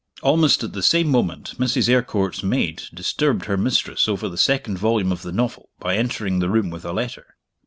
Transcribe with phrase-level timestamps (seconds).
[0.23, 1.87] Almost at the same moment Mrs.
[1.87, 6.49] Eyrecourt's maid disturbed her mistress over the second volume of the novel by entering the
[6.49, 7.35] room with a letter.